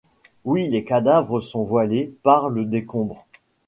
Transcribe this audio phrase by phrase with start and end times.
[0.45, 3.27] Oui, les cadavres sont voilés parles décombres;